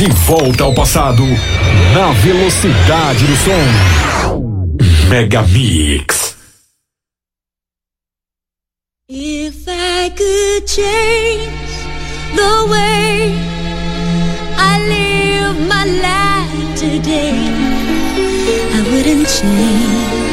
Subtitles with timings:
[0.00, 1.22] De volta ao passado,
[1.92, 5.10] na velocidade do som.
[5.10, 6.34] Mega Mix.
[9.10, 11.50] If I could change
[12.34, 13.34] the way
[14.56, 17.34] I live my life today,
[18.72, 20.30] I wouldn't change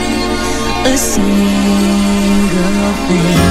[0.85, 3.46] a single thing.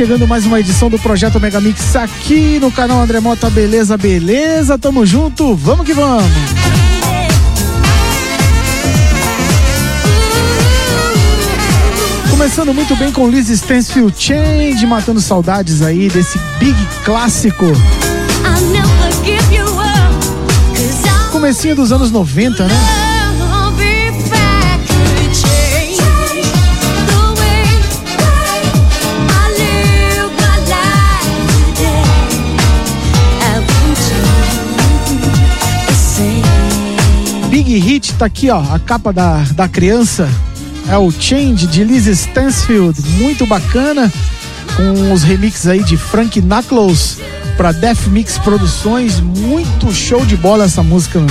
[0.00, 3.50] Chegando mais uma edição do Projeto Megamix aqui no canal André Mota.
[3.50, 4.78] Beleza, beleza?
[4.78, 6.24] Tamo junto, vamos que vamos!
[12.30, 17.66] Começando muito bem com Liz Stansfield Change, matando saudades aí desse big clássico.
[21.30, 23.09] Comecinho dos anos 90, né?
[37.76, 40.28] Hit tá aqui, ó, a capa da, da criança.
[40.88, 44.12] É o Change de Liz Stansfield, muito bacana,
[44.76, 47.18] com os remixes aí de Frank Knuckles
[47.56, 51.20] para Death Mix Produções, muito show de bola essa música.
[51.20, 51.30] Mano.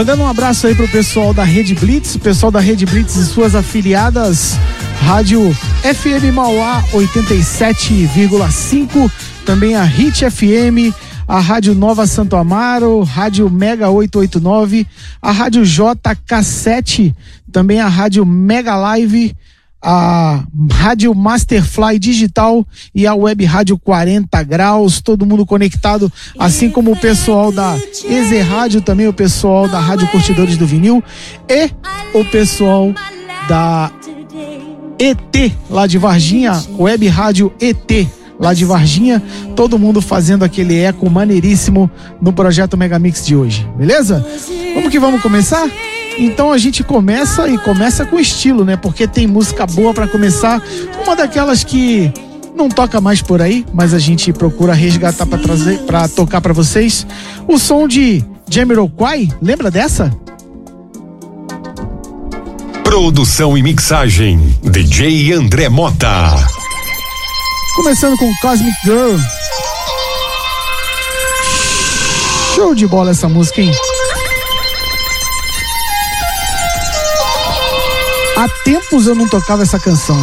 [0.00, 3.54] Mandando um abraço aí pro pessoal da Rede Blitz, pessoal da Rede Blitz e suas
[3.54, 4.58] afiliadas,
[5.02, 9.12] Rádio FM Mauá 87,5,
[9.44, 10.90] também a Hit FM,
[11.28, 14.86] a Rádio Nova Santo Amaro, Rádio Mega 889,
[15.20, 17.14] a Rádio JK7,
[17.52, 19.36] também a Rádio Mega Live,
[19.82, 26.92] a Rádio Masterfly Digital e a Web Rádio 40 Graus, todo mundo conectado, assim como
[26.92, 31.02] o pessoal da EZ Rádio, também o pessoal da Rádio Curtidores do Vinil
[31.48, 31.70] e
[32.12, 32.92] o pessoal
[33.48, 33.90] da
[34.98, 39.22] ET lá de Varginha, Web Rádio ET lá de Varginha,
[39.54, 41.90] todo mundo fazendo aquele eco maneiríssimo
[42.20, 44.26] no projeto Megamix de hoje, beleza?
[44.74, 45.68] Vamos que vamos começar?
[46.20, 48.76] Então a gente começa e começa com estilo, né?
[48.76, 50.62] Porque tem música boa para começar,
[51.02, 52.12] uma daquelas que
[52.54, 56.52] não toca mais por aí, mas a gente procura resgatar para trazer, para tocar para
[56.52, 57.06] vocês.
[57.48, 60.14] O som de Jamiroquai, lembra dessa?
[62.84, 66.36] Produção e mixagem DJ André Mota.
[67.76, 69.16] Começando com Cosmic Girl.
[72.54, 73.72] Show de bola essa música, hein?
[78.40, 80.16] Há tempos eu não tocava essa canção.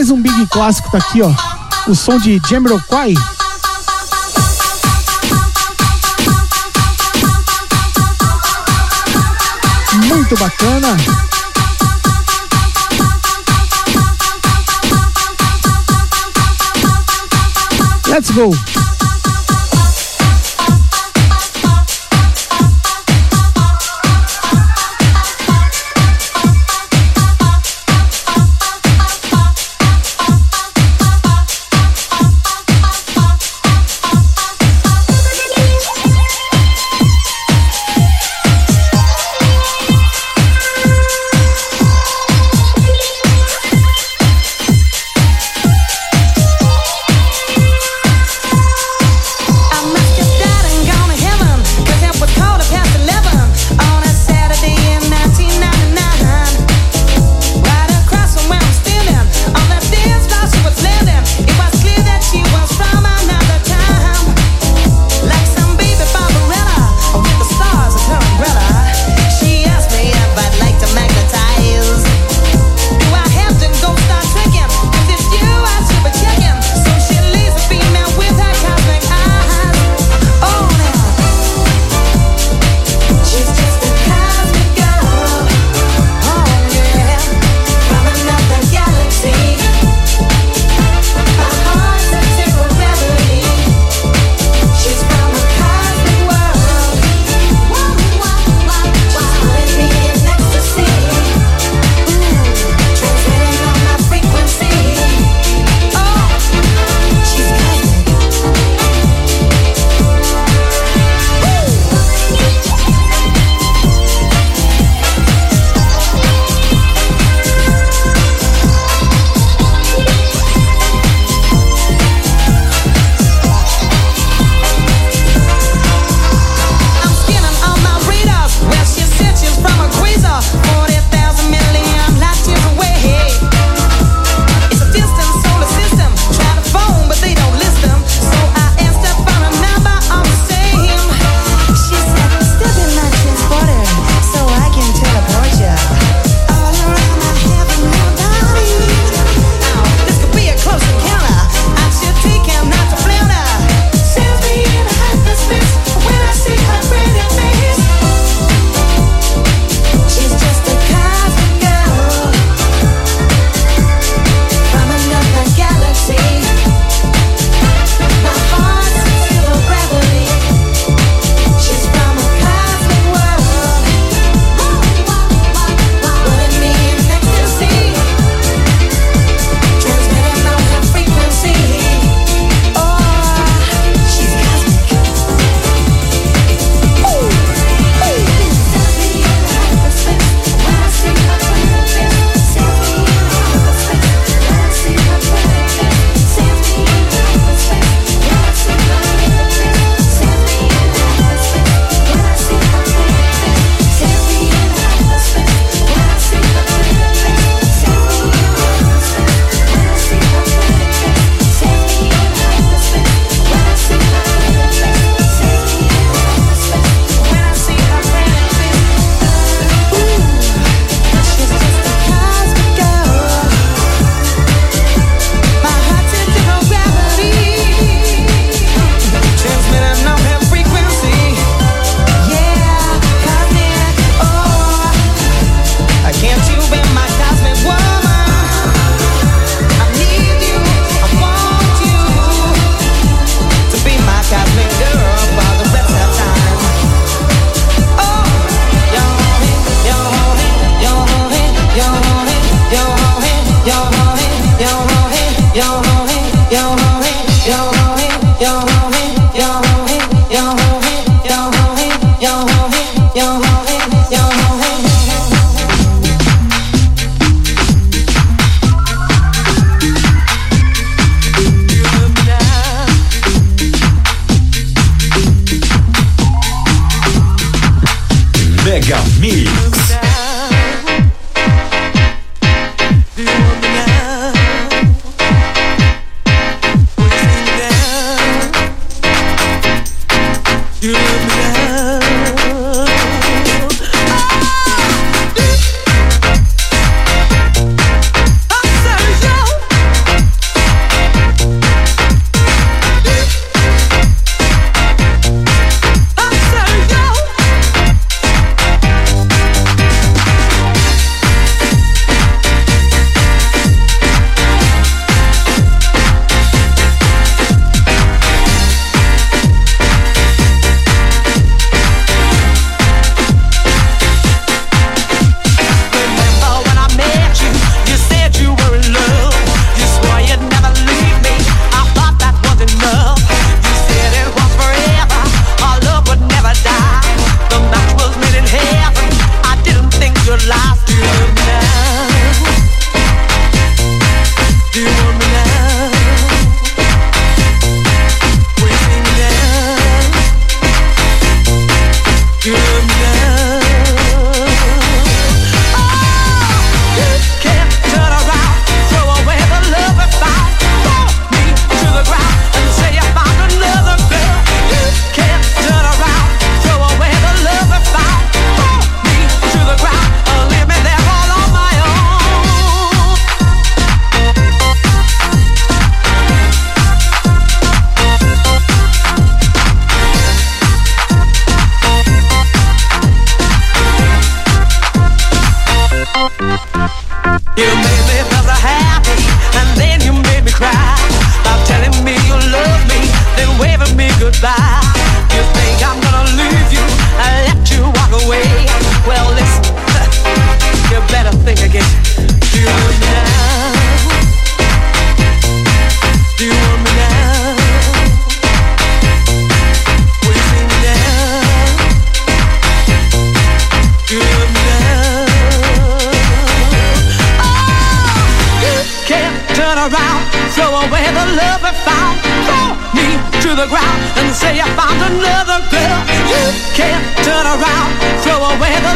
[0.00, 1.30] Mais um big clássico tá aqui, ó.
[1.86, 3.12] O som de Jamiroquai.
[10.06, 10.96] Muito bacana.
[18.06, 18.79] Let's go.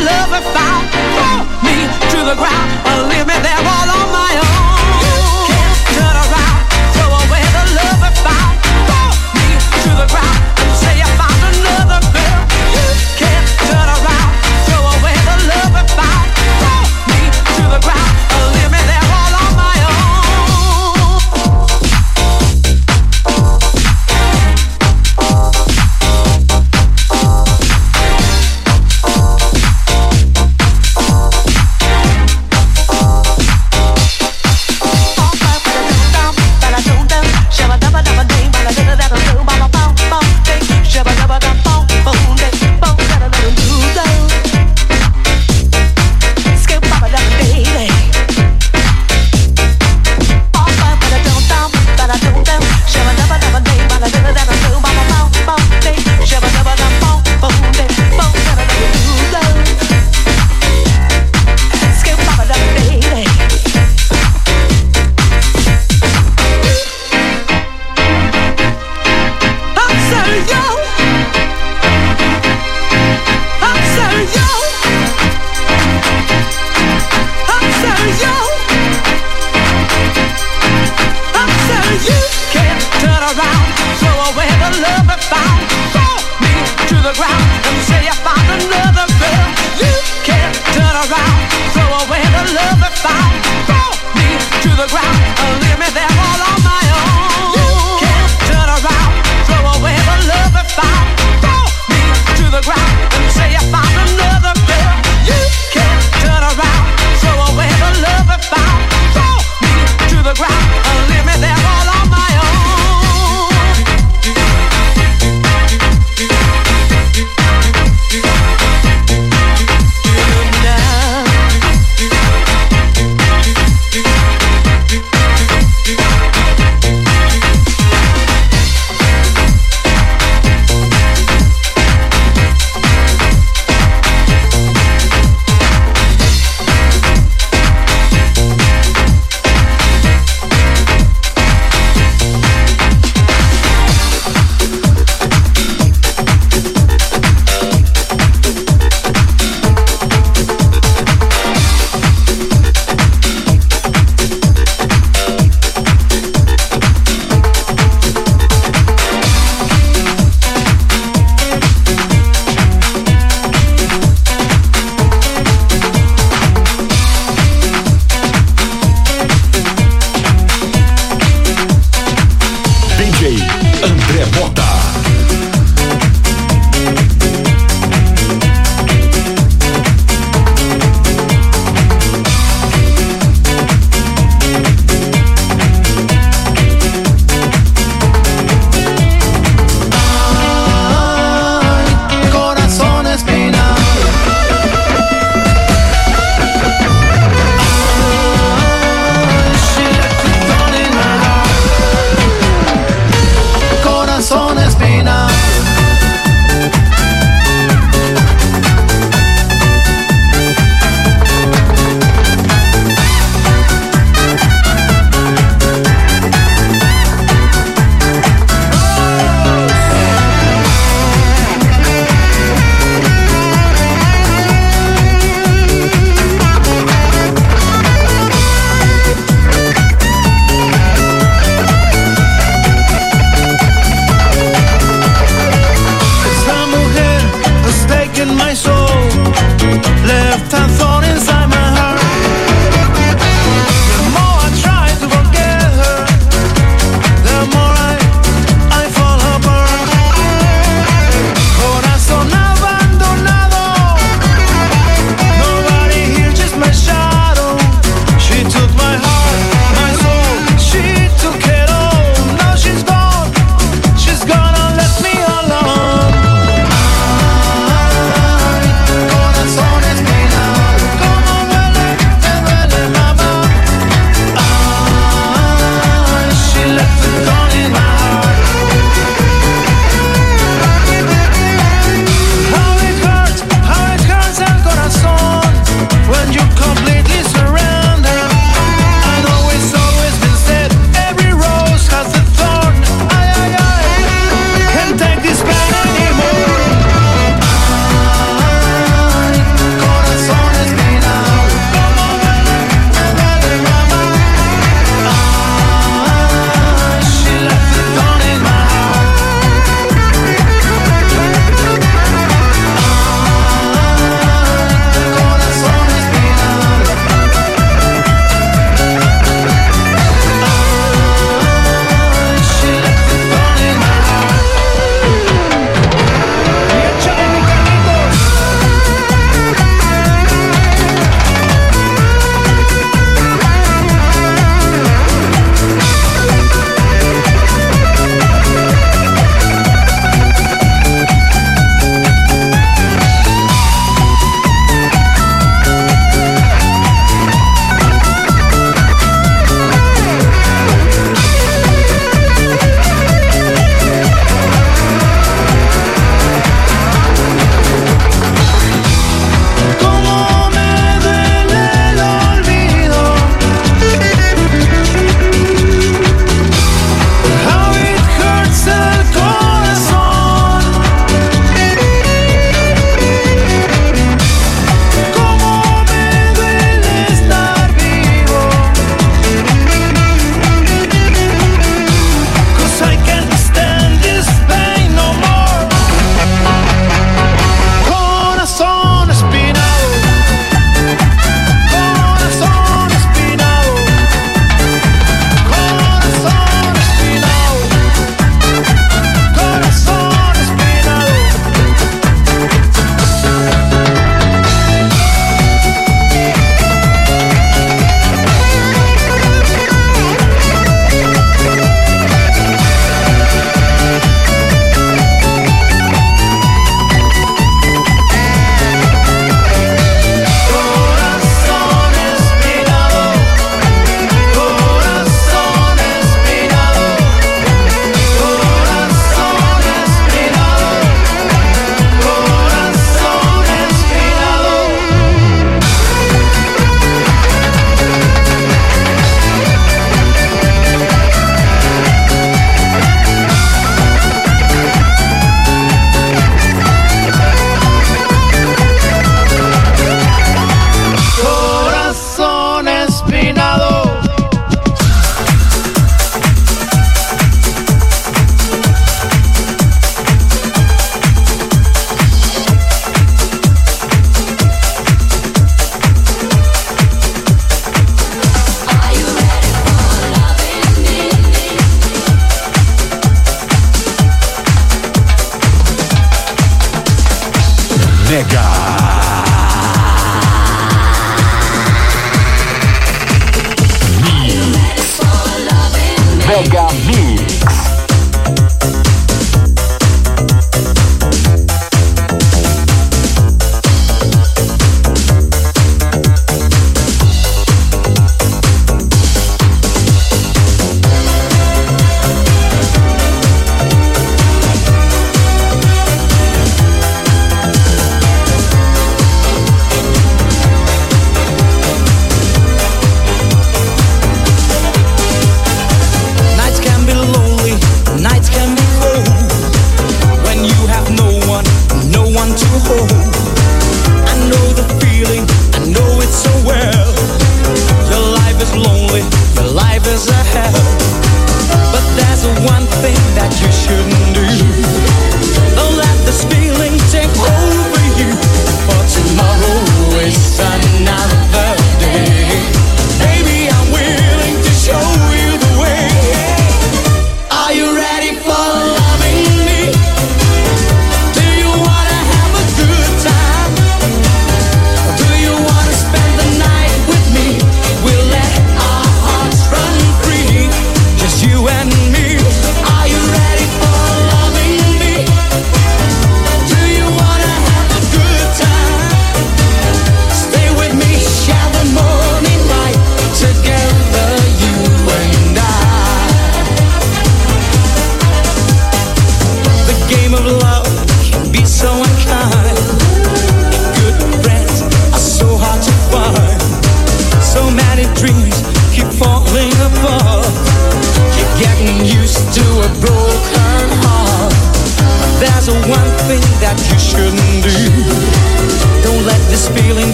[0.00, 0.70] Love if I
[1.14, 1.76] Throw me
[2.10, 2.89] to the ground.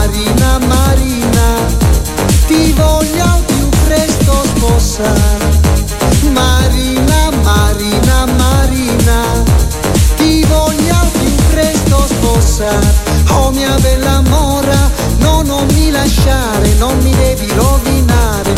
[0.00, 1.66] Marina, Marina,
[2.46, 5.60] ti voglio al più presto sposare.
[6.32, 9.42] Marina, Marina, Marina,
[10.16, 12.94] ti voglio al più presto sposare.
[13.28, 18.49] Oh mia bella mora, no, non mi lasciare, non mi devi rovinare.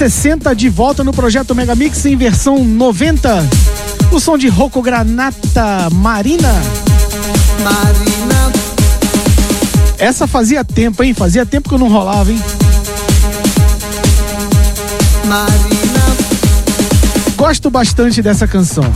[0.00, 3.46] 60 de volta no projeto Megamix em versão 90.
[4.10, 6.54] O som de Rocco Granata Marina.
[7.62, 8.52] Marina.
[9.98, 11.12] Essa fazia tempo, hein?
[11.12, 12.42] Fazia tempo que eu não rolava, hein?
[15.26, 16.00] Marina.
[17.36, 18.90] Gosto bastante dessa canção.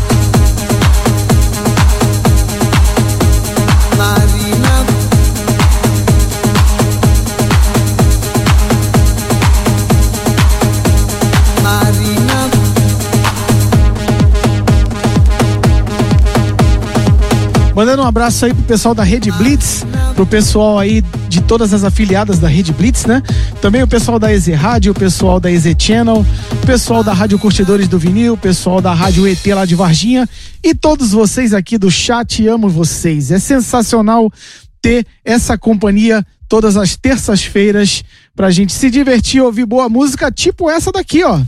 [17.85, 21.85] Mandando um abraço aí pro pessoal da Rede Blitz, pro pessoal aí de todas as
[21.85, 23.23] afiliadas da Rede Blitz, né?
[23.61, 27.39] Também o pessoal da EZ Rádio, o pessoal da EZ Channel, o pessoal da Rádio
[27.39, 30.27] Curtidores do Vinil, o pessoal da Rádio ET lá de Varginha
[30.63, 33.31] e todos vocês aqui do chat, amo vocês.
[33.31, 34.33] É sensacional
[34.81, 38.03] ter essa companhia todas as terças-feiras
[38.35, 41.39] pra gente se divertir, ouvir boa música, tipo essa daqui, ó.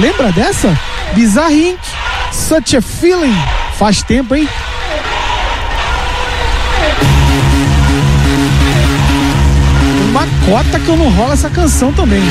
[0.00, 0.78] Lembra dessa?
[1.12, 1.80] Bizarre Inc.
[2.30, 3.34] Such a Feeling.
[3.76, 4.48] Faz tempo, hein?
[10.44, 12.22] Cota que eu não rola essa canção também.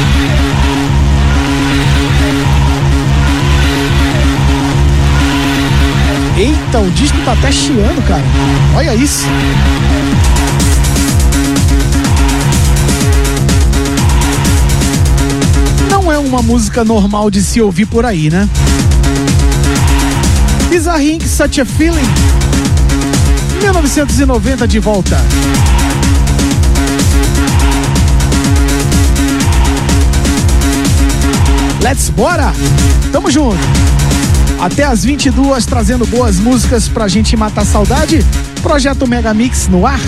[6.38, 8.23] Eita, o disco tá até chiando, cara.
[8.75, 9.25] Olha isso.
[15.89, 18.49] Não é uma música normal de se ouvir por aí, né?
[20.69, 21.27] Bizarre Inc.
[21.27, 22.08] Such a Feeling.
[23.62, 25.17] 1990 de volta.
[31.91, 32.54] Let's bora!
[33.12, 33.58] Tamo junto!
[34.62, 38.25] Até as 22 trazendo boas músicas pra gente matar saudade.
[38.62, 39.99] Projeto Mega Mix no ar.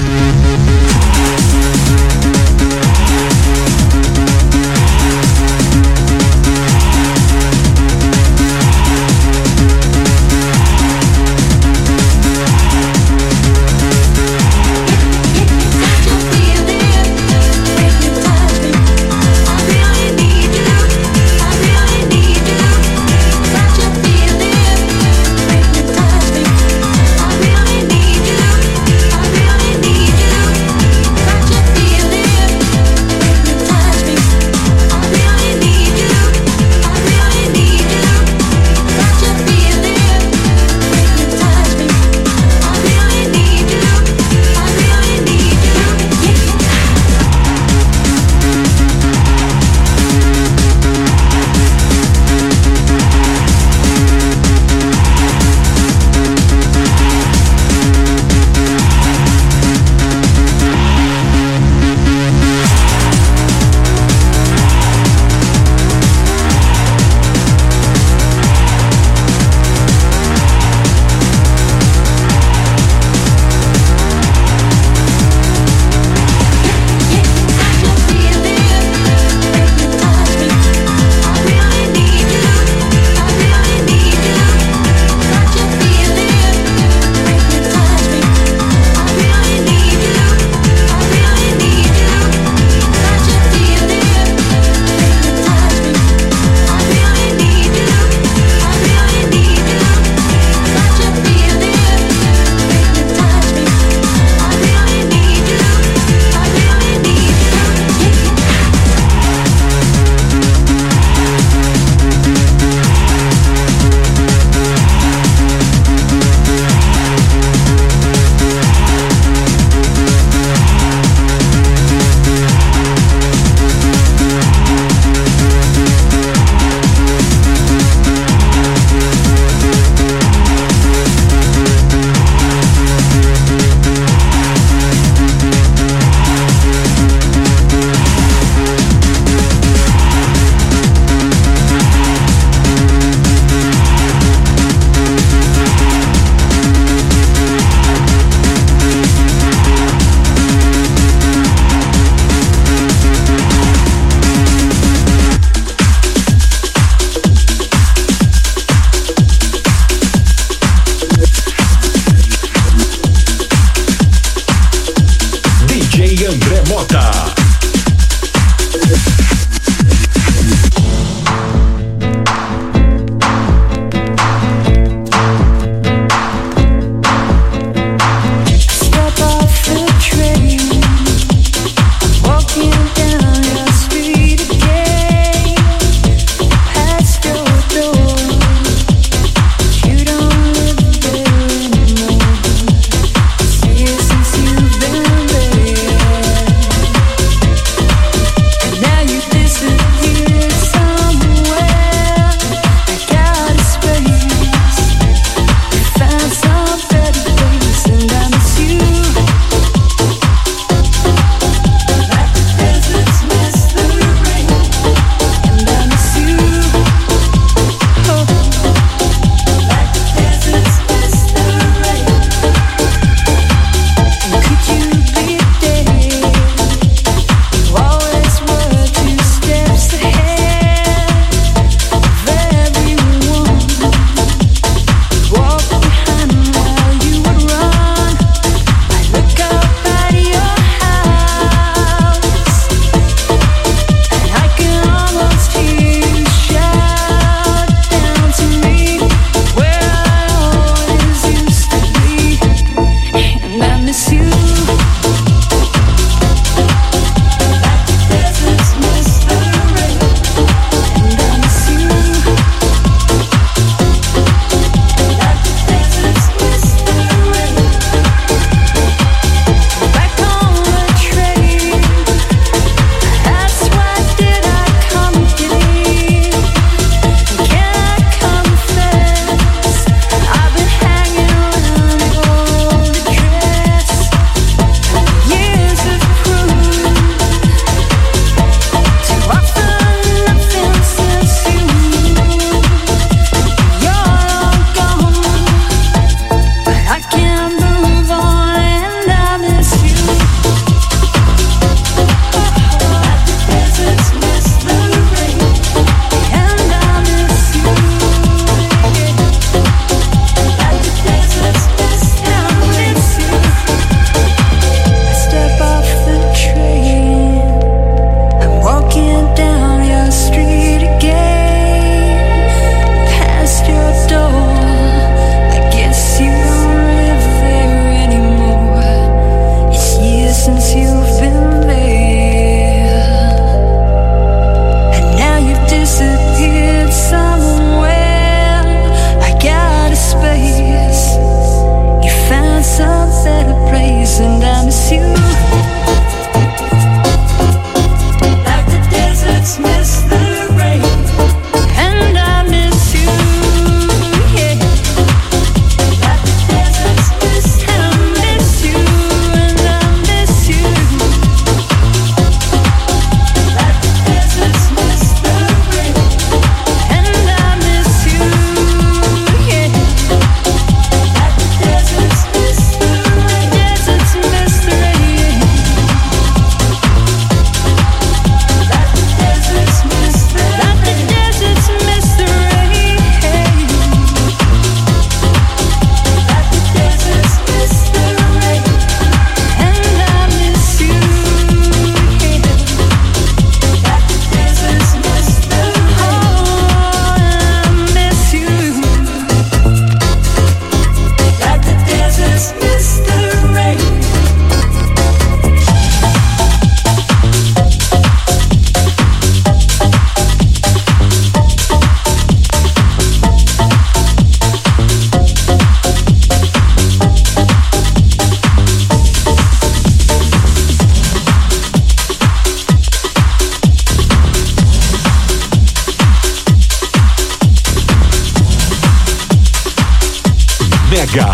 [431.14, 431.32] Mega.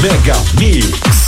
[0.00, 1.21] Mega Mix.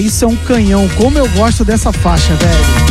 [0.00, 0.88] Isso é um canhão.
[0.96, 2.90] Como eu gosto dessa faixa, velho.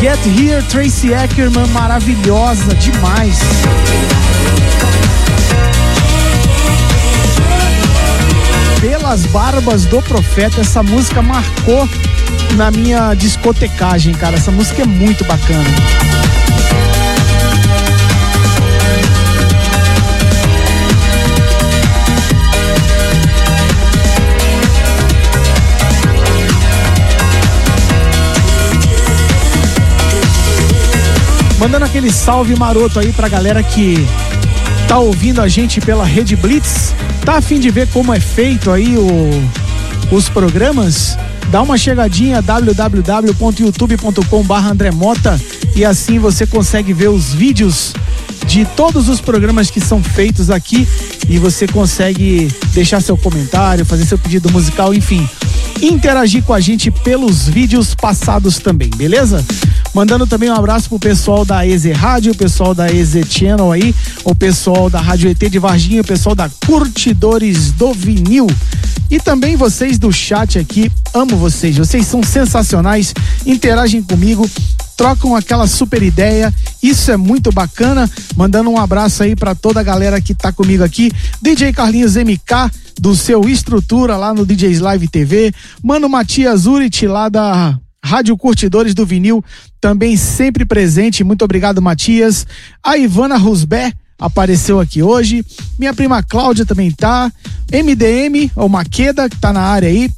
[0.00, 3.38] Get Here, Tracy Ackerman, maravilhosa demais.
[8.80, 11.88] Pelas barbas do profeta, essa música marcou
[12.56, 14.36] na minha discotecagem, cara.
[14.36, 15.68] Essa música é muito bacana.
[31.60, 33.96] Mandando aquele salve maroto aí pra galera que
[34.88, 38.70] tá ouvindo a gente pela Rede Blitz, tá a fim de ver como é feito
[38.70, 39.30] aí o,
[40.10, 41.18] os programas?
[41.50, 45.38] Dá uma chegadinha www.youtube.com.br André Mota
[45.76, 47.92] e assim você consegue ver os vídeos
[48.46, 50.88] de todos os programas que são feitos aqui
[51.28, 55.28] e você consegue deixar seu comentário, fazer seu pedido musical, enfim,
[55.82, 59.44] interagir com a gente pelos vídeos passados também, beleza?
[59.92, 63.94] Mandando também um abraço pro pessoal da EZ Rádio, o pessoal da EZ Channel aí,
[64.24, 68.46] o pessoal da Rádio ET de Varginha, o pessoal da Curtidores do Vinil.
[69.10, 73.12] E também vocês do chat aqui, amo vocês, vocês são sensacionais,
[73.44, 74.48] interagem comigo,
[74.96, 76.54] trocam aquela super ideia.
[76.80, 78.08] Isso é muito bacana.
[78.36, 81.10] Mandando um abraço aí para toda a galera que tá comigo aqui.
[81.42, 82.70] DJ Carlinhos MK
[83.00, 85.52] do seu Estrutura lá no DJs Live TV.
[85.82, 89.44] Mano Matias Urit lá da Rádio Curtidores do Vinil,
[89.80, 91.22] também sempre presente.
[91.22, 92.46] Muito obrigado, Matias.
[92.82, 95.44] A Ivana Rusbé apareceu aqui hoje.
[95.78, 97.30] Minha prima Cláudia também tá.
[97.72, 100.10] MDM, ou Maqueda, que tá na área aí.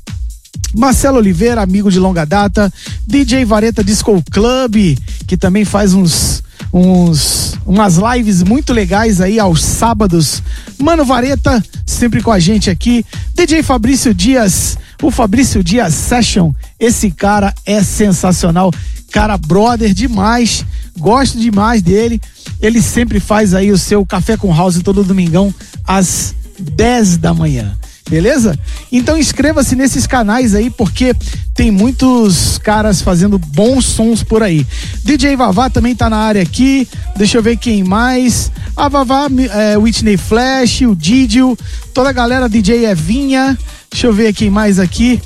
[0.74, 2.72] Marcelo Oliveira, amigo de longa data.
[3.06, 9.62] DJ Vareta Disco Club, que também faz uns uns umas lives muito legais aí aos
[9.62, 10.42] sábados.
[10.78, 13.04] Mano Vareta, sempre com a gente aqui.
[13.34, 14.78] DJ Fabrício Dias,
[15.08, 16.52] o Fabrício Dias Session.
[16.78, 18.72] Esse cara é sensacional.
[19.10, 20.64] Cara, brother demais.
[20.98, 22.20] Gosto demais dele.
[22.60, 25.52] Ele sempre faz aí o seu café com house todo domingão
[25.86, 27.76] às 10 da manhã.
[28.12, 28.58] Beleza?
[28.92, 31.16] Então inscreva-se nesses canais aí, porque
[31.54, 34.66] tem muitos caras fazendo bons sons por aí.
[35.02, 36.86] DJ Vavá também tá na área aqui.
[37.16, 38.52] Deixa eu ver quem mais.
[38.76, 41.56] A Vavá, é, Whitney Flash, o Didio,
[41.94, 43.56] toda a galera DJ Evinha.
[43.90, 45.18] Deixa eu ver quem mais aqui.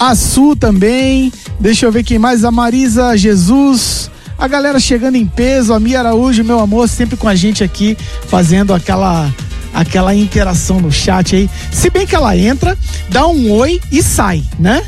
[0.00, 1.32] A Su também.
[1.60, 2.44] Deixa eu ver quem mais.
[2.44, 4.10] A Marisa Jesus.
[4.36, 5.72] A galera chegando em peso.
[5.72, 9.32] A Mia Araújo, meu amor, sempre com a gente aqui, fazendo aquela
[9.76, 11.50] aquela interação no chat aí.
[11.70, 12.76] Se bem que ela entra,
[13.10, 14.82] dá um oi e sai, né?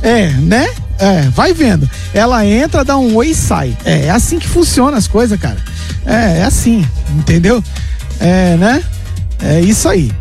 [0.00, 0.68] É, né?
[1.00, 1.90] É, vai vendo.
[2.14, 3.76] Ela entra, dá um oi e sai.
[3.84, 5.58] É, é assim que funciona as coisas, cara.
[6.06, 6.86] É, é assim,
[7.16, 7.62] entendeu?
[8.20, 8.84] É, né?
[9.42, 10.12] É isso aí.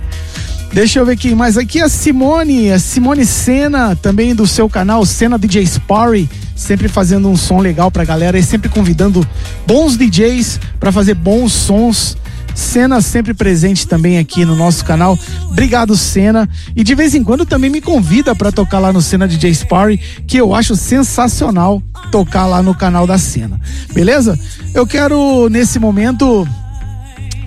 [0.74, 1.80] Deixa eu ver quem mais aqui.
[1.80, 7.38] A Simone, a Simone Sena, também do seu canal Sena DJ Sparry, sempre fazendo um
[7.38, 9.26] som legal pra galera e sempre convidando
[9.68, 12.18] bons DJs para fazer bons sons
[12.56, 15.18] Cena sempre presente também aqui no nosso canal.
[15.50, 16.50] Obrigado, Cena.
[16.76, 20.00] E de vez em quando também me convida para tocar lá no Cena DJ Sparry,
[20.28, 21.82] que eu acho sensacional
[22.12, 23.60] tocar lá no canal da Cena.
[23.94, 24.38] Beleza?
[24.74, 26.48] Eu quero, nesse momento,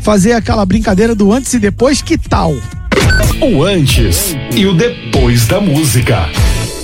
[0.01, 2.03] fazer aquela brincadeira do antes e depois.
[2.03, 2.55] Que tal?
[3.41, 6.29] O antes e o depois da música.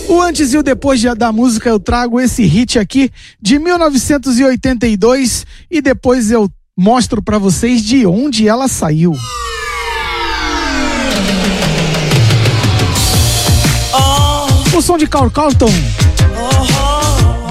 [0.09, 3.11] O antes e o depois da música eu trago esse hit aqui
[3.41, 9.15] de 1982 e depois eu mostro para vocês de onde ela saiu.
[14.75, 15.71] O som de Carl Carlton.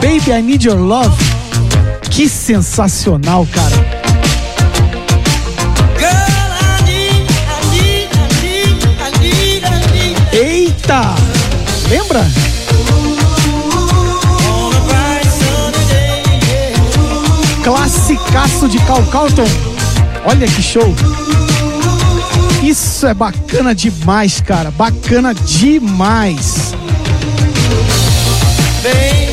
[0.02, 1.16] Baby, I Need Your Love.
[2.10, 4.02] Que sensacional, cara.
[10.34, 11.16] Eita!
[11.90, 12.51] Lembra?
[17.64, 19.48] Classicaço de Cal Calton.
[20.26, 20.94] Olha que show.
[22.64, 24.72] Isso é bacana demais, cara.
[24.72, 26.74] Bacana demais.
[28.84, 29.32] Baby,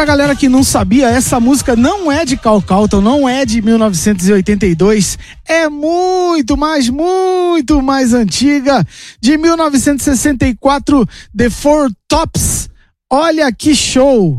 [0.00, 3.60] pra galera que não sabia, essa música não é de Cal Calton, não é de
[3.60, 8.82] 1982, é muito mais, muito mais antiga,
[9.20, 12.70] de 1964, The Four Tops.
[13.12, 14.38] Olha que show!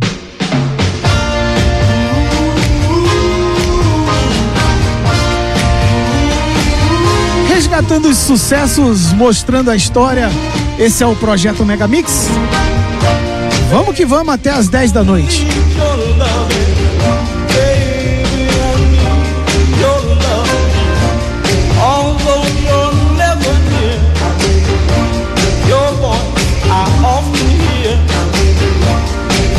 [7.50, 10.28] Resgatando os sucessos, mostrando a história.
[10.80, 12.30] Esse é o projeto Megamix.
[13.72, 15.48] Vamos que vamos até as 10 da noite.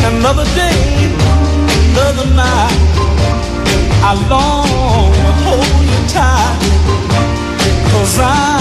[0.05, 1.11] Another day,
[1.91, 2.79] another night.
[4.05, 6.59] I long to hold you tight.
[7.91, 8.52] Cause I'm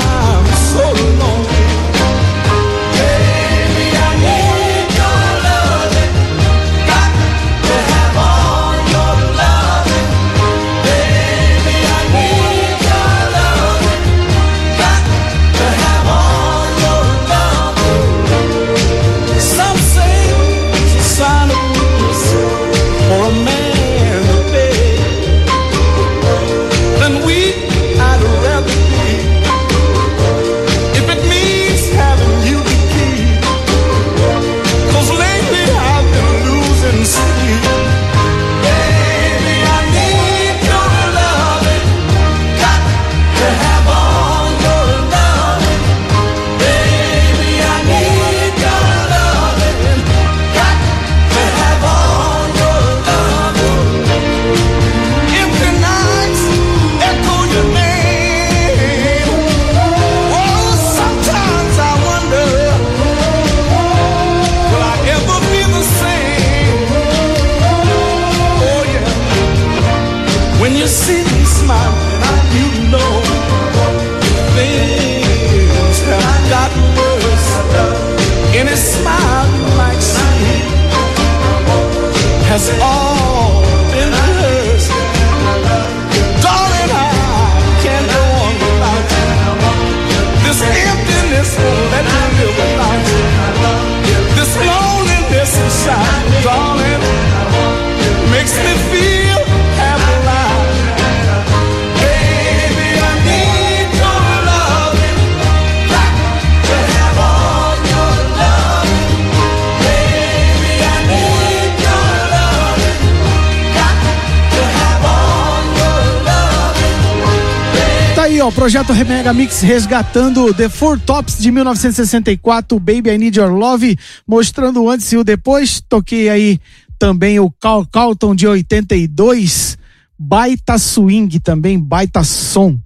[118.51, 123.97] o projeto Mega Mix resgatando The Four Tops de 1964, Baby I Need Your Love,
[124.27, 125.79] mostrando o antes e o depois.
[125.87, 126.59] Toquei aí
[127.01, 129.75] também o Cal Calton de 82,
[130.19, 132.77] baita swing também, baita som.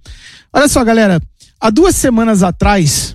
[0.50, 1.20] Olha só, galera,
[1.60, 3.14] há duas semanas atrás,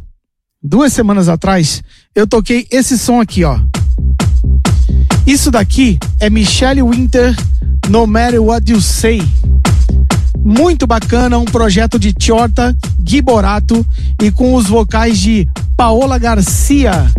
[0.62, 1.84] duas semanas atrás,
[2.14, 3.60] eu toquei esse som aqui, ó.
[5.26, 7.36] Isso daqui é Michelle Winter,
[7.90, 9.24] No Matter What You Say.
[10.38, 13.84] Muito bacana, um projeto de Chorta, Gui Borato
[14.22, 17.12] e com os vocais de Paola Garcia.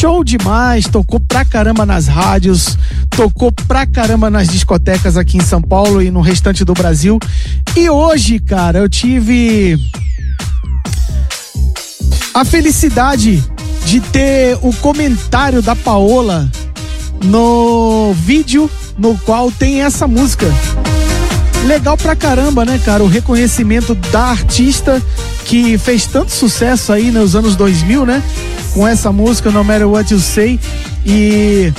[0.00, 2.78] Show demais, tocou pra caramba nas rádios,
[3.10, 7.18] tocou pra caramba nas discotecas aqui em São Paulo e no restante do Brasil.
[7.76, 9.78] E hoje, cara, eu tive
[12.32, 13.44] a felicidade
[13.84, 16.50] de ter o comentário da Paola
[17.22, 20.46] no vídeo no qual tem essa música.
[21.66, 23.02] Legal pra caramba, né, cara?
[23.02, 25.00] O reconhecimento da artista
[25.44, 28.22] que fez tanto sucesso aí nos anos 2000, né?
[28.72, 30.58] Com essa música No Matter What You Say.
[31.04, 31.72] E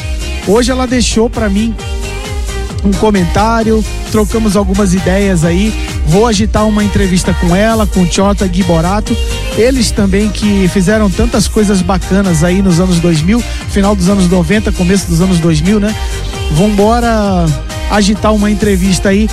[0.47, 1.75] hoje ela deixou pra mim
[2.84, 5.73] um comentário, trocamos algumas ideias aí.
[6.07, 9.15] Vou agitar uma entrevista com ela, com o Chota Gui Borato.
[9.57, 14.71] Eles também que fizeram tantas coisas bacanas aí nos anos 2000, final dos anos 90,
[14.71, 15.95] começo dos anos 2000, né?
[16.51, 17.45] Vambora
[17.89, 19.29] agitar uma entrevista aí.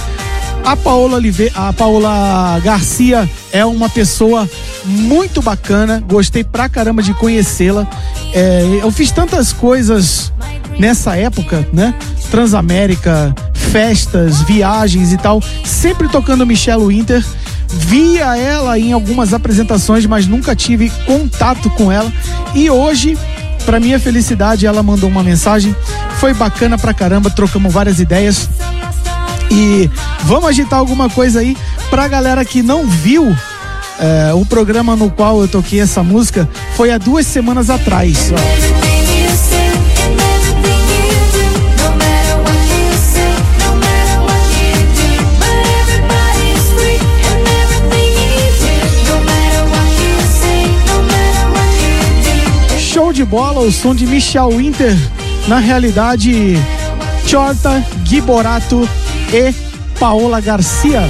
[0.69, 1.51] A Paola, Olive...
[1.55, 4.47] a Paola Garcia é uma pessoa
[4.85, 7.89] muito bacana, gostei pra caramba de conhecê-la.
[8.35, 10.31] É, eu fiz tantas coisas
[10.79, 11.95] nessa época, né?
[12.31, 17.25] Transamérica, festas, viagens e tal, sempre tocando Michelle Winter.
[17.67, 22.13] Via ela em algumas apresentações, mas nunca tive contato com ela.
[22.55, 23.17] E hoje,
[23.65, 25.75] para minha felicidade, ela mandou uma mensagem.
[26.21, 28.51] Foi bacana pra caramba, trocamos várias ideias.
[29.51, 29.91] E
[30.25, 31.57] vamos agitar alguma coisa aí
[31.91, 33.35] pra galera que não viu
[33.99, 38.33] é, o programa no qual eu toquei essa música foi há duas semanas atrás.
[52.79, 54.97] Show de bola, o som de Michel Winter.
[55.47, 56.57] Na realidade,
[57.27, 58.89] Chorta Giborato
[59.33, 59.53] e
[59.99, 61.03] Paola Garcia.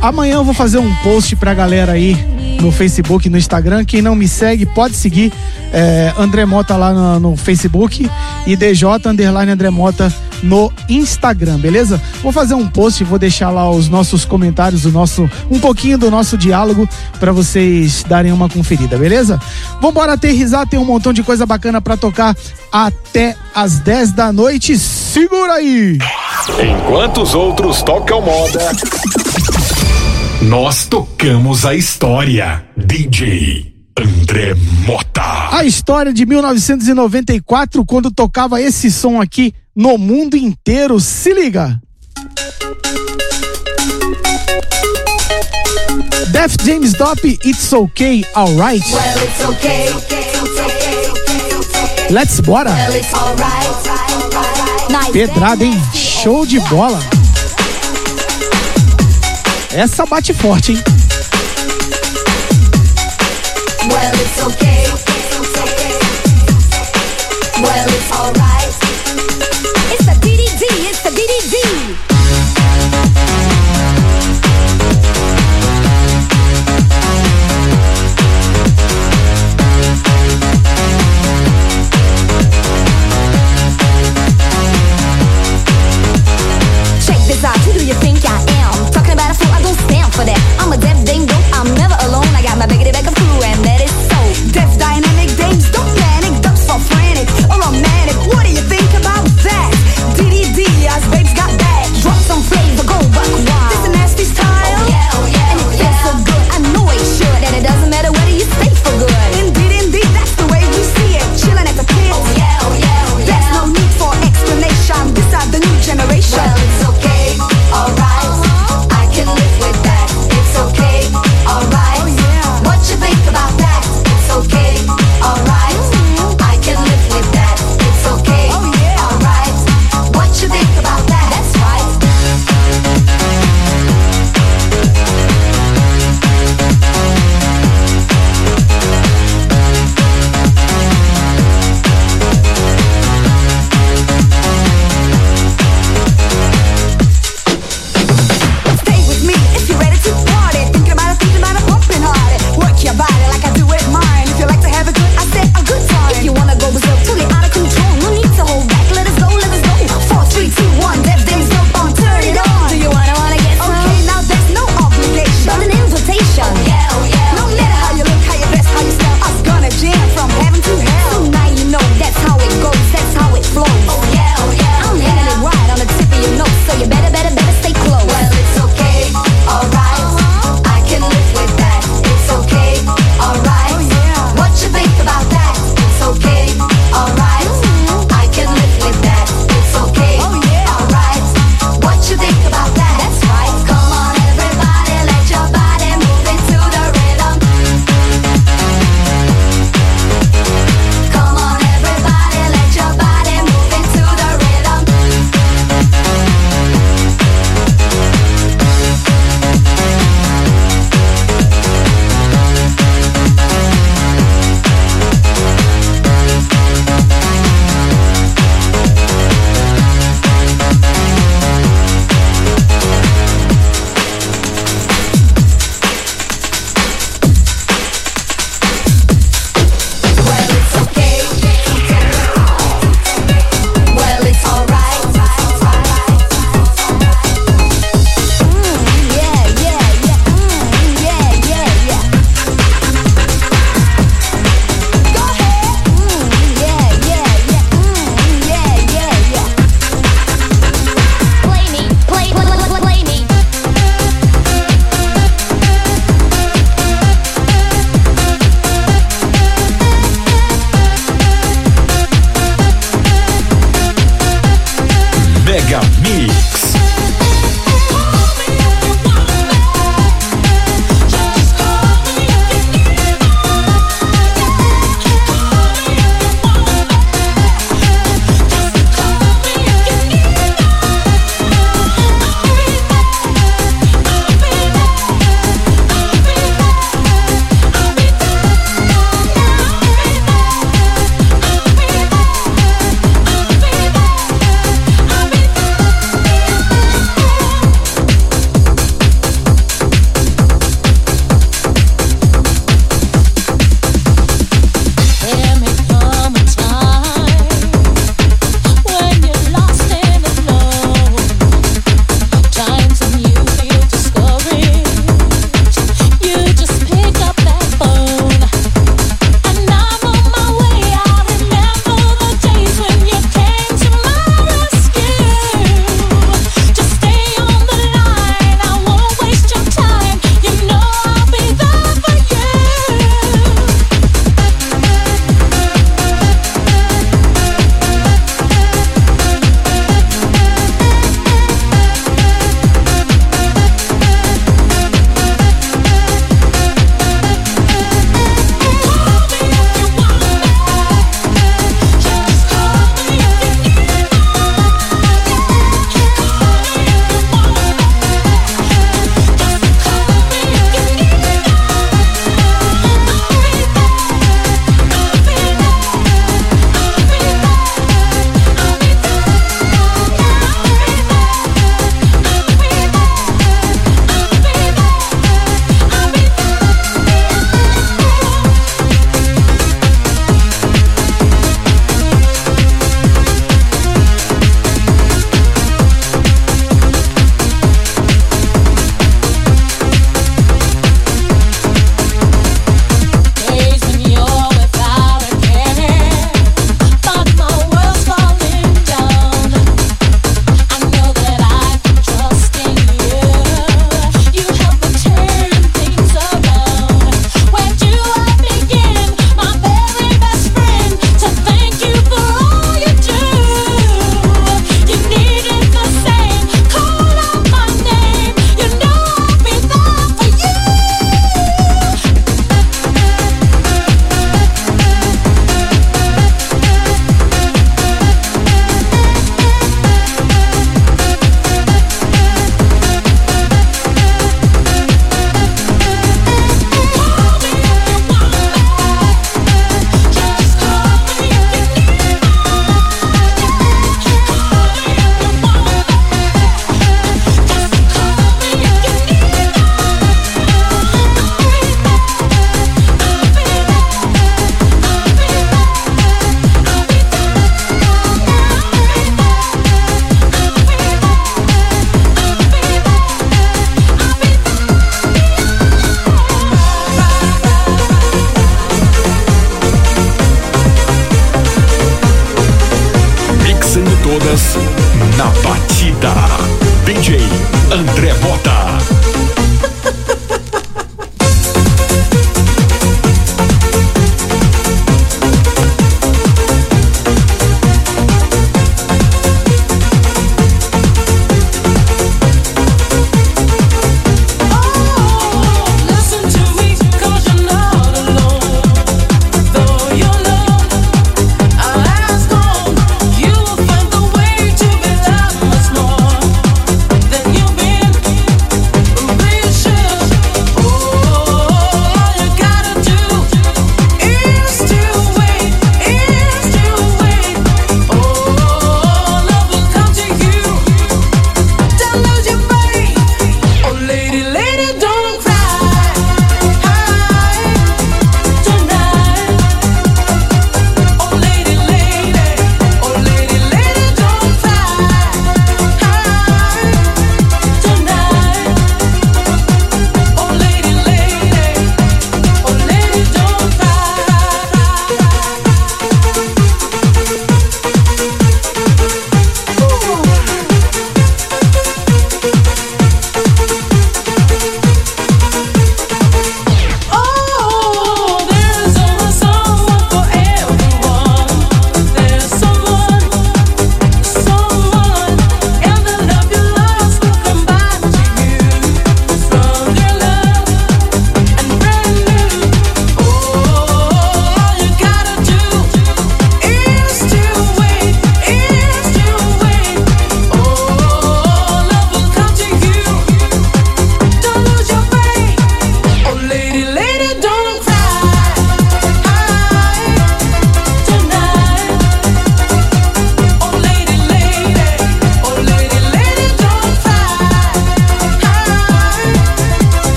[0.00, 2.16] Amanhã eu vou fazer um post pra galera aí
[2.60, 3.84] no Facebook, no Instagram.
[3.84, 5.32] Quem não me segue, pode seguir
[5.72, 8.08] é, André Mota lá no, no Facebook
[8.46, 10.12] e DJ Underline André Mota
[10.42, 12.00] no Instagram, beleza?
[12.22, 16.10] Vou fazer um post, vou deixar lá os nossos comentários, o nosso, um pouquinho do
[16.10, 16.88] nosso diálogo
[17.18, 19.40] pra vocês darem uma conferida, beleza?
[19.80, 22.36] Vambora aterrizar, tem um montão de coisa bacana pra tocar
[22.70, 24.78] até as 10 da noite.
[24.78, 25.98] Segura aí!
[26.62, 28.60] Enquanto os outros tocam moda,
[30.42, 32.64] nós tocamos a história.
[32.76, 34.54] DJ André
[34.86, 35.56] Mota.
[35.56, 41.00] A história de 1994, quando tocava esse som aqui no mundo inteiro.
[41.00, 41.80] Se liga!
[46.30, 48.84] Def James Dop, It's Okay, Alright.
[48.92, 49.88] Well, it's okay.
[49.94, 50.28] Okay.
[52.10, 52.70] Let's bora!
[52.70, 53.12] Well, it's.
[55.12, 55.80] Pedrada, hein?
[55.94, 57.00] Show de bola!
[59.74, 61.07] Essa bate forte, hein?
[63.88, 64.84] Well, it's okay.
[67.62, 68.74] Well, it's alright.
[69.92, 70.62] It's the DDD.
[70.90, 72.07] It's the DDD.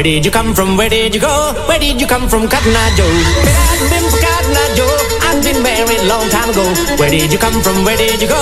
[0.00, 0.78] Where did you come from?
[0.78, 1.52] Where did you go?
[1.68, 3.04] Where did you come from, Cotton Eye Joe?
[3.44, 4.96] But I've been from Cotton Eye Joe.
[5.28, 6.64] I've been married a long time ago.
[6.96, 7.84] Where did you come from?
[7.84, 8.39] Where did you go?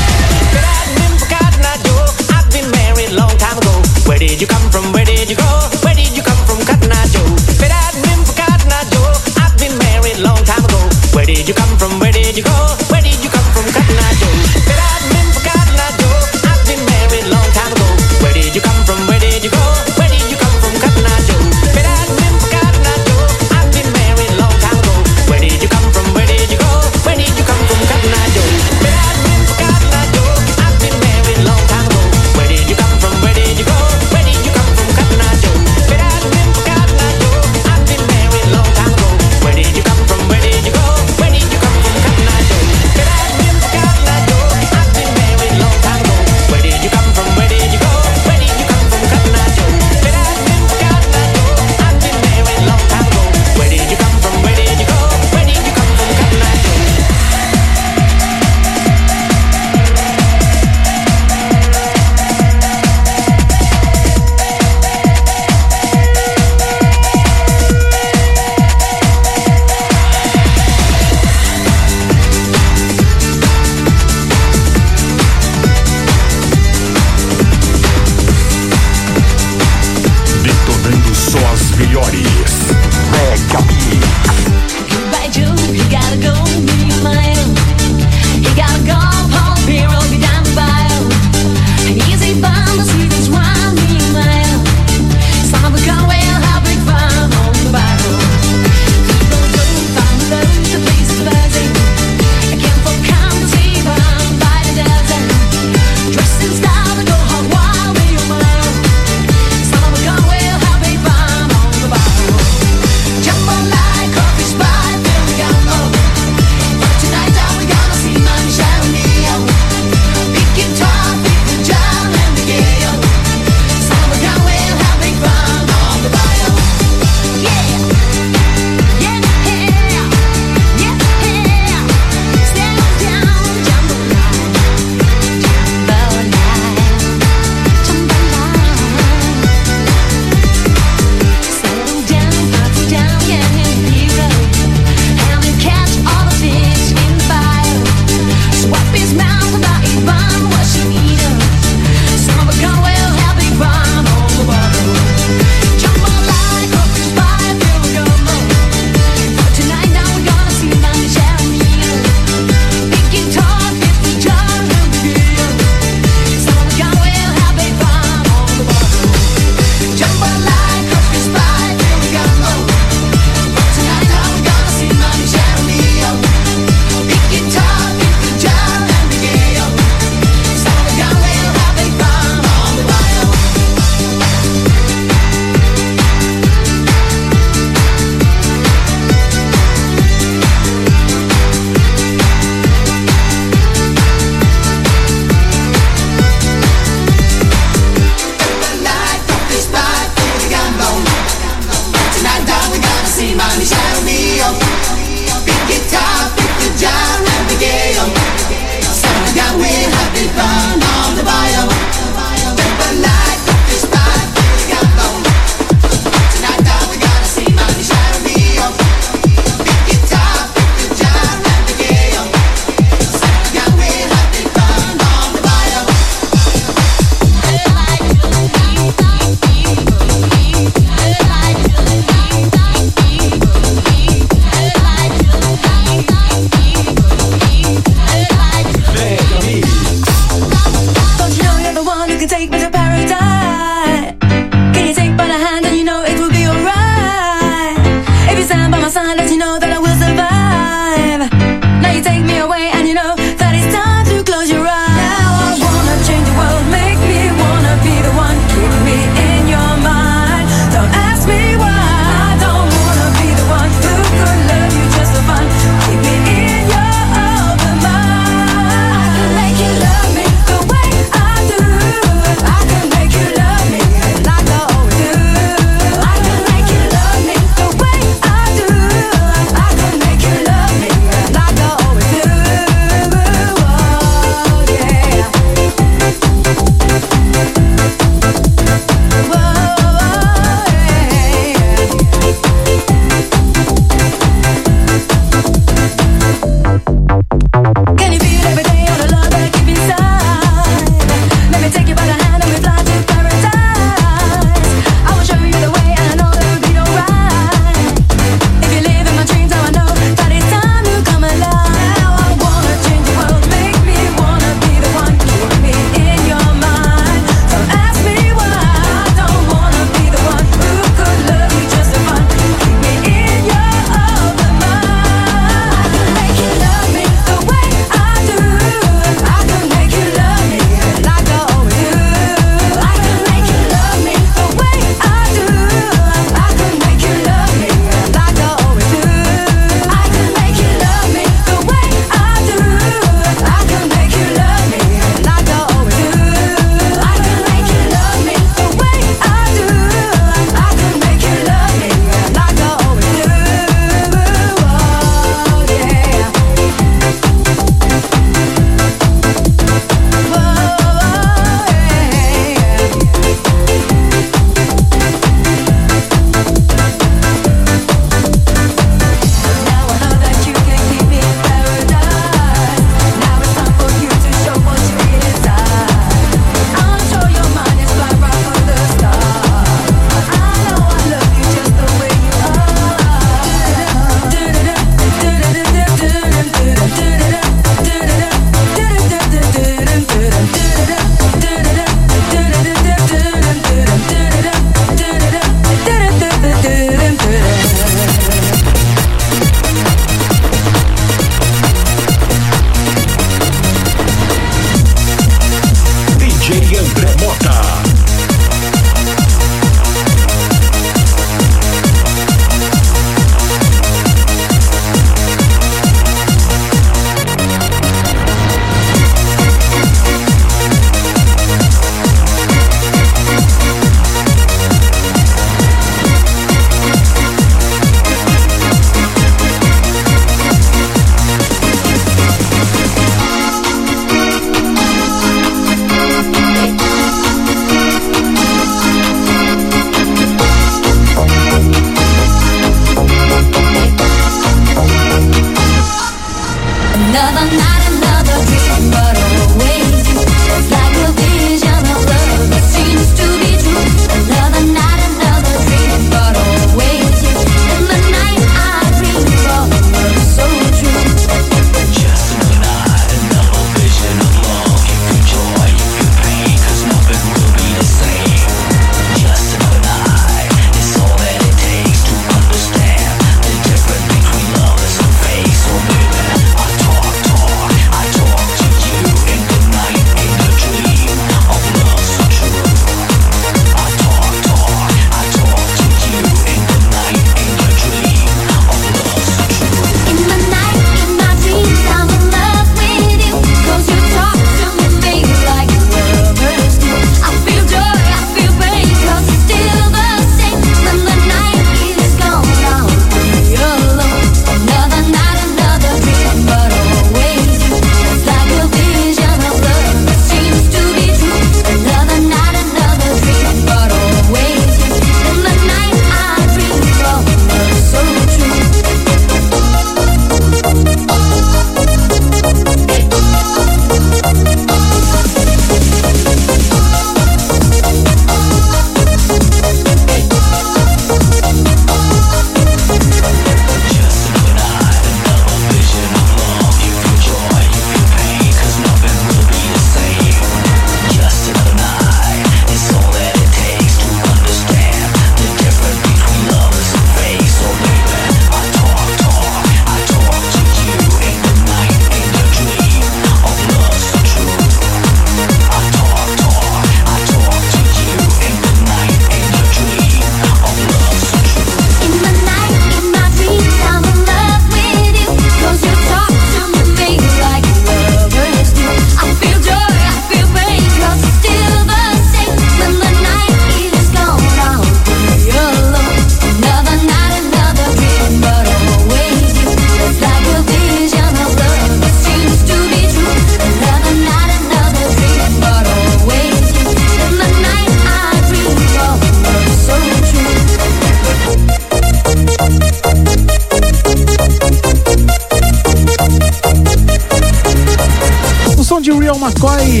[599.10, 600.00] De Real McCoy,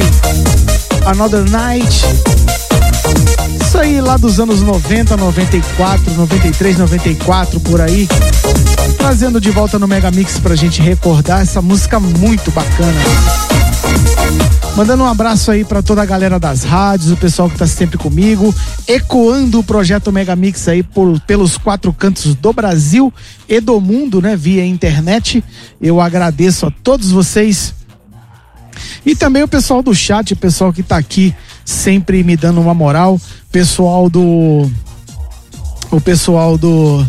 [1.06, 2.04] Another Night.
[3.60, 8.08] Isso aí lá dos anos 90, 94, 93, 94, por aí.
[8.98, 13.00] Trazendo de volta no Mega Mix pra gente recordar essa música muito bacana.
[14.76, 17.98] Mandando um abraço aí pra toda a galera das rádios, o pessoal que tá sempre
[17.98, 18.54] comigo,
[18.86, 23.12] ecoando o projeto Mega Mix aí por- pelos quatro cantos do Brasil
[23.48, 25.42] e do mundo, né, via internet.
[25.82, 27.74] Eu agradeço a todos vocês.
[29.04, 31.34] E também o pessoal do chat, o pessoal que tá aqui
[31.64, 33.20] sempre me dando uma moral,
[33.50, 34.70] pessoal do
[35.90, 37.04] o pessoal do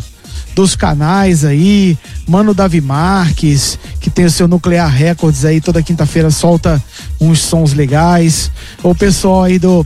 [0.56, 6.30] dos canais aí, Mano Davi Marques, que tem o seu Nuclear Records aí, toda quinta-feira
[6.30, 6.82] solta
[7.20, 8.52] uns sons legais.
[8.84, 9.86] O pessoal aí do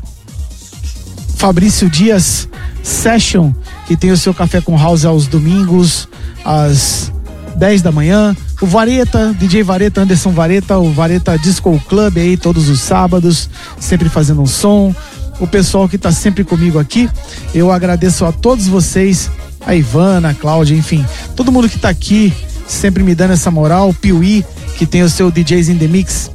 [1.38, 2.48] Fabrício Dias
[2.82, 3.53] Session,
[3.88, 6.07] que tem o seu café com house aos domingos,
[6.44, 7.12] às
[7.56, 8.36] 10 da manhã.
[8.61, 13.49] O Vareta, DJ Vareta, Anderson Vareta, o Vareta Disco Club aí todos os sábados,
[13.80, 14.95] sempre fazendo um som.
[15.40, 17.10] O pessoal que tá sempre comigo aqui,
[17.53, 19.30] eu agradeço a todos vocês,
[19.65, 21.06] a Ivana, a Cláudia, enfim,
[21.36, 22.34] todo mundo que tá aqui,
[22.65, 23.94] sempre me dando essa moral.
[23.94, 24.45] Piuí,
[24.77, 26.32] que tem o seu DJs in the Mix,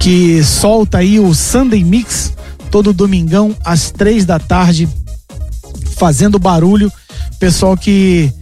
[0.00, 2.32] que solta aí o Sunday Mix
[2.74, 4.88] todo domingão às três da tarde,
[5.96, 6.90] fazendo barulho.
[7.38, 8.32] Pessoal que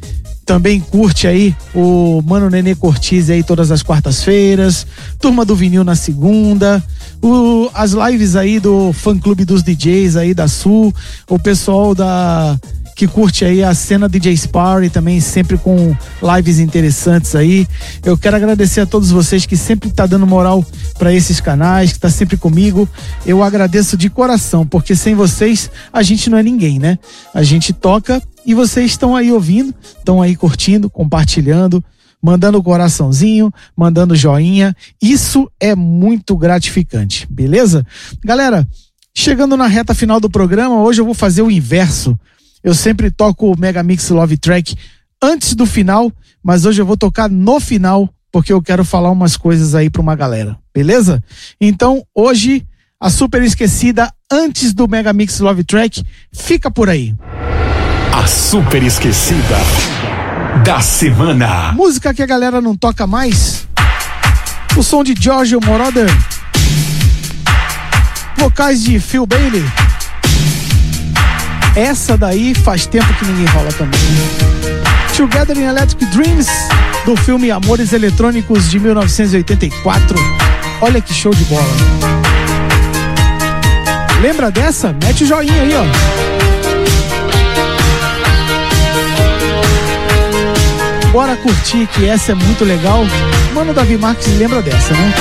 [0.44, 4.86] também curte aí o Mano Nenê Cortiz aí todas as quartas-feiras,
[5.20, 6.82] Turma do Vinil na segunda,
[7.22, 10.92] o- as lives aí do fã clube dos DJs aí da Sul,
[11.28, 12.58] o pessoal da
[13.02, 15.96] que curte aí a cena DJ Party também sempre com
[16.36, 17.66] lives interessantes aí.
[18.04, 20.64] Eu quero agradecer a todos vocês que sempre tá dando moral
[20.96, 22.88] para esses canais, que tá sempre comigo.
[23.26, 26.96] Eu agradeço de coração, porque sem vocês a gente não é ninguém, né?
[27.34, 31.84] A gente toca e vocês estão aí ouvindo, estão aí curtindo, compartilhando,
[32.22, 34.76] mandando coraçãozinho, mandando joinha.
[35.02, 37.84] Isso é muito gratificante, beleza?
[38.24, 38.64] Galera,
[39.12, 42.16] chegando na reta final do programa, hoje eu vou fazer o inverso.
[42.62, 44.76] Eu sempre toco o Mega Mix Love Track
[45.20, 46.12] antes do final,
[46.42, 50.02] mas hoje eu vou tocar no final, porque eu quero falar umas coisas aí pra
[50.02, 51.22] uma galera, beleza?
[51.60, 52.66] Então, hoje,
[53.00, 57.14] a super esquecida antes do Mega Mix Love Track, fica por aí.
[58.12, 59.56] A super esquecida
[60.64, 61.72] da semana.
[61.72, 63.66] Música que a galera não toca mais.
[64.76, 66.08] O som de Giorgio Moroder.
[68.36, 69.64] Vocais de Phil Bailey.
[71.74, 74.00] Essa daí faz tempo que ninguém rola também.
[75.16, 76.48] Together in Electric Dreams,
[77.06, 80.18] do filme Amores Eletrônicos de 1984.
[80.82, 81.64] Olha que show de bola.
[84.20, 84.94] Lembra dessa?
[85.02, 85.82] Mete o joinha aí, ó.
[91.10, 93.04] Bora curtir que essa é muito legal.
[93.54, 95.12] Mano Davi Marques lembra dessa, né?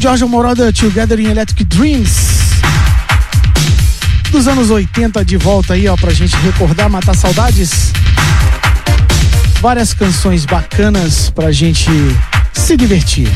[0.00, 2.60] George Moroder Together in Electric Dreams.
[4.30, 7.92] Dos anos 80 de volta aí, ó, pra gente recordar, matar saudades.
[9.60, 11.90] Várias canções bacanas pra gente
[12.52, 13.28] se divertir.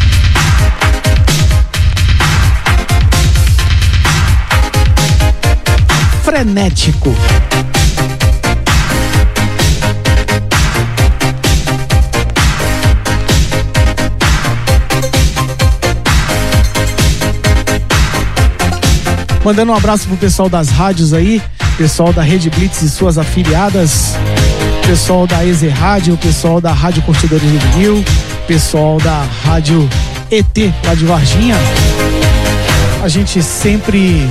[6.23, 7.13] Frenético.
[19.45, 21.43] Mandando um abraço pro pessoal das rádios aí,
[21.77, 24.15] pessoal da Rede Blitz e suas afiliadas,
[24.87, 28.05] pessoal da EZ Rádio, pessoal da Rádio Curtidores do Vinil,
[28.47, 29.89] pessoal da Rádio
[30.31, 31.57] ET lá de Varginha.
[33.03, 34.29] A gente sempre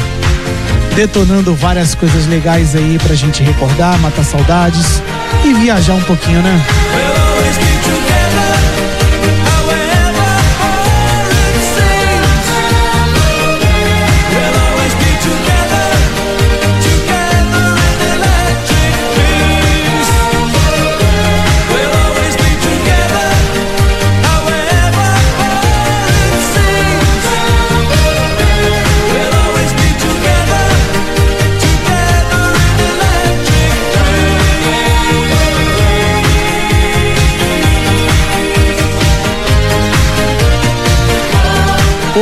[0.95, 5.01] detonando várias coisas legais aí pra gente recordar, matar saudades
[5.43, 7.30] e viajar um pouquinho, né?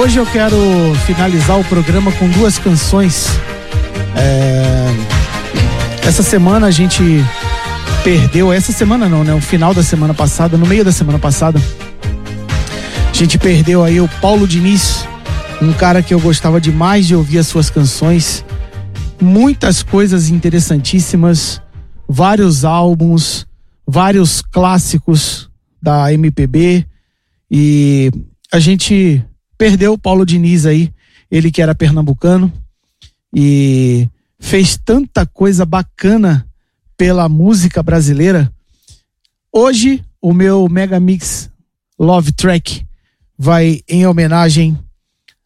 [0.09, 0.57] Hoje eu quero
[1.05, 3.27] finalizar o programa com duas canções.
[4.15, 4.87] É,
[6.03, 7.03] Essa semana a gente
[8.03, 9.35] perdeu, essa semana não, né?
[9.35, 11.61] O final da semana passada, no meio da semana passada,
[13.07, 15.05] a gente perdeu aí o Paulo Diniz,
[15.61, 18.43] um cara que eu gostava demais de ouvir as suas canções.
[19.21, 21.61] Muitas coisas interessantíssimas,
[22.07, 23.45] vários álbuns,
[23.85, 26.83] vários clássicos da MPB
[27.51, 28.09] e
[28.51, 29.23] a gente
[29.59, 30.89] perdeu o Paulo Diniz aí,
[31.29, 32.51] ele que era pernambucano
[33.35, 34.07] e
[34.39, 36.47] fez tanta coisa bacana
[36.95, 38.49] pela música brasileira.
[39.51, 41.51] Hoje o meu Mega Mix
[41.99, 42.87] Love Track
[43.37, 44.79] vai em homenagem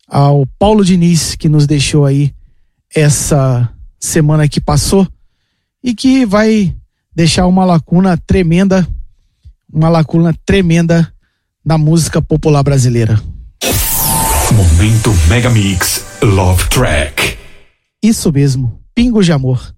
[0.08, 2.36] ao Paulo Diniz que nos deixou aí
[2.94, 3.68] essa
[4.00, 5.08] semana que passou
[5.84, 6.76] e que vai
[7.16, 8.88] deixar uma lacuna tremenda,
[9.72, 11.12] uma lacuna tremenda
[11.66, 13.20] na música popular brasileira.
[14.54, 17.38] Momento Mega Mix Love Track.
[18.04, 19.74] Isso mesmo, Pingos de Amor.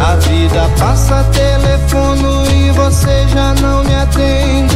[0.00, 4.73] A vida passa telefono e você já não me atende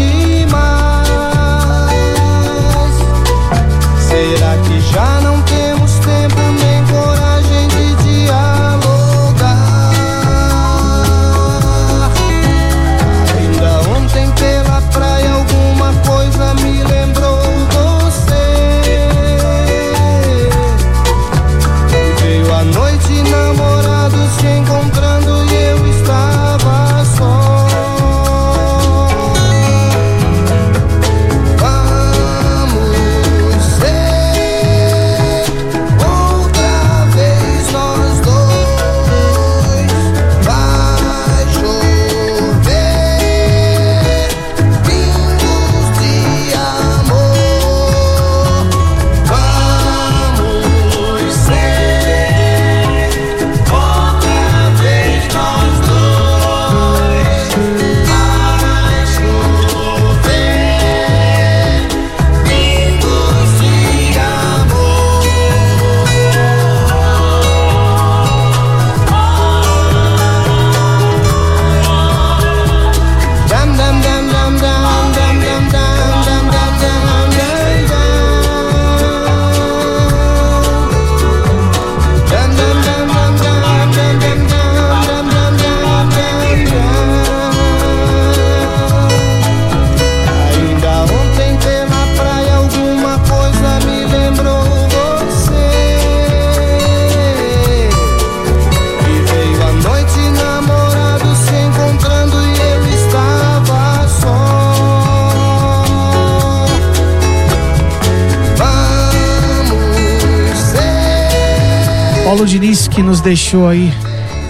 [112.99, 113.93] que nos deixou aí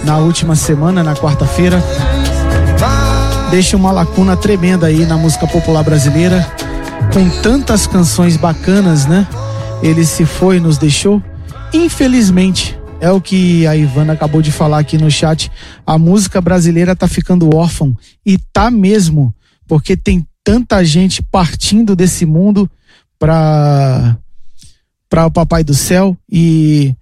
[0.03, 1.83] na última semana, na quarta-feira,
[3.51, 6.43] deixa uma lacuna tremenda aí na música popular brasileira,
[7.13, 9.27] com tantas canções bacanas, né?
[9.83, 11.21] Ele se foi e nos deixou.
[11.71, 15.51] Infelizmente, É o que a Ivana acabou de falar aqui no chat.
[15.85, 17.93] A música brasileira tá ficando órfã.
[18.25, 19.33] E tá mesmo,
[19.67, 22.69] porque tem tanta gente partindo desse mundo
[23.19, 24.17] pra,
[25.07, 26.95] pra o Papai do Céu e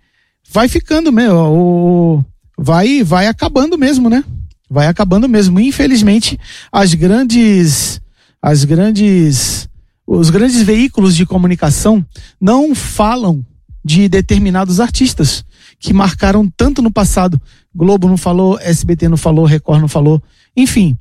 [0.52, 1.38] vai ficando mesmo.
[1.38, 2.26] O,
[2.57, 4.24] vai, vai acabando mesmo, né?
[4.69, 5.60] Vai acabando mesmo.
[5.60, 6.40] Infelizmente,
[6.72, 8.02] as grandes,
[8.41, 9.69] as grandes,
[10.06, 12.06] os grandes veículos de comunicação
[12.40, 13.45] não falam
[13.84, 15.45] de determinados artistas
[15.80, 17.41] que marcaram tanto no passado.
[17.74, 20.22] Globo não falou, SBT não falou, Record não falou.
[20.56, 20.98] Enfim,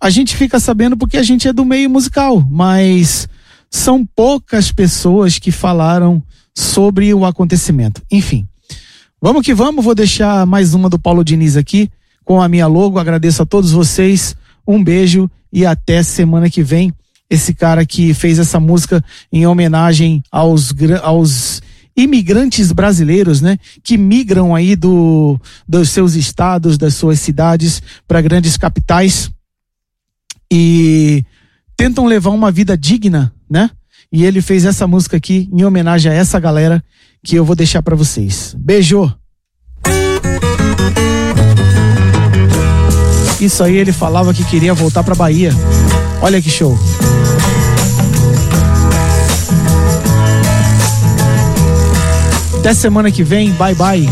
[0.00, 3.28] a gente fica sabendo porque a gente é do meio musical, mas
[3.70, 6.22] são poucas pessoas que falaram
[6.54, 8.00] sobre o acontecimento.
[8.10, 8.46] Enfim,
[9.26, 9.84] vamos que vamos.
[9.84, 11.90] Vou deixar mais uma do Paulo Diniz aqui
[12.24, 12.96] com a minha logo.
[12.96, 14.36] Agradeço a todos vocês.
[14.64, 16.94] Um beijo e até semana que vem.
[17.28, 20.72] Esse cara que fez essa música em homenagem aos,
[21.02, 21.60] aos
[21.96, 28.56] imigrantes brasileiros, né, que migram aí do, dos seus estados, das suas cidades para grandes
[28.56, 29.28] capitais
[30.48, 31.24] e
[31.76, 33.70] tentam levar uma vida digna, né?
[34.12, 36.80] E ele fez essa música aqui em homenagem a essa galera
[37.26, 38.54] que eu vou deixar para vocês.
[38.56, 39.12] Beijo.
[43.40, 45.50] Isso aí ele falava que queria voltar para Bahia.
[46.22, 46.78] Olha que show.
[52.60, 53.50] Até semana que vem.
[53.54, 54.08] Bye bye.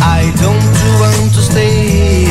[0.00, 2.26] I don't want to stay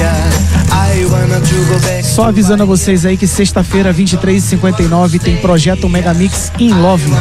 [2.03, 7.11] Só avisando a vocês aí que sexta-feira, 23h59, tem projeto Megamix in Love.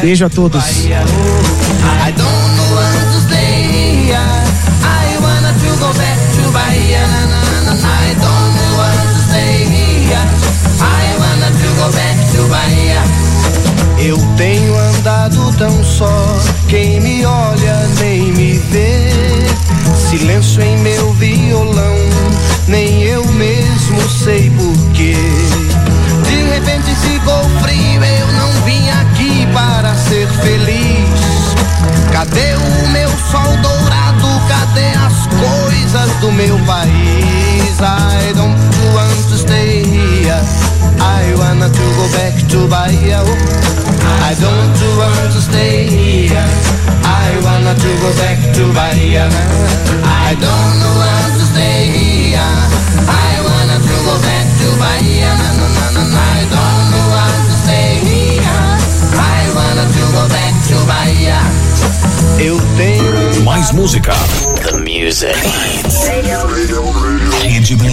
[0.00, 0.64] Beijo a todos.
[14.04, 16.38] Eu tenho andado tão só,
[16.68, 19.08] quem me olha nem me vê.
[19.94, 21.91] Silêncio em meu violão,
[22.72, 25.14] nem eu mesmo sei porquê.
[26.26, 31.54] De repente ficou frio, eu não vim aqui para ser feliz.
[32.10, 34.26] Cadê o meu sol dourado?
[34.48, 37.78] Cadê as coisas do meu país?
[37.78, 38.56] I don't
[38.94, 40.40] want to stay here.
[40.98, 43.20] I wanna to go back to Bahia.
[44.30, 46.46] I don't want to stay here.
[47.04, 49.28] I wanna to go back to Bahia.
[50.04, 51.21] I don't want
[51.90, 52.52] here.
[53.08, 55.30] I wanna to go back to Bahia.
[55.38, 56.22] Na, na, na, na, na.
[56.22, 58.70] I don't want to stay here.
[59.14, 61.38] I wanna to go back to Bahia.
[62.38, 64.12] Eu tenho Mais música.
[64.64, 65.36] The music.
[67.42, 67.92] Rede Blitz.